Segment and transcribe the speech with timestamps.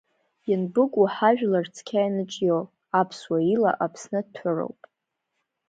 [0.49, 2.59] Ианбыкәу ҳажәлар цқьа ианыҿио,
[2.99, 4.79] аԥсуа ила Аԥсны ҭәыроуп!